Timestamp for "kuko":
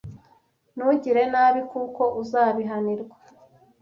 1.71-2.03